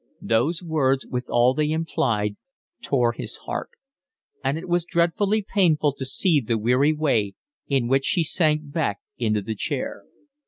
[0.23, 2.35] Those words, with all they implied,
[2.81, 3.69] tore his heart,
[4.43, 7.35] and it was dreadfully painful to see the weary way
[7.67, 10.05] in which she sank back into the chair.